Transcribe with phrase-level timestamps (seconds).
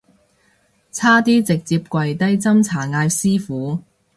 [0.91, 3.83] 差啲直接跪低斟茶嗌師父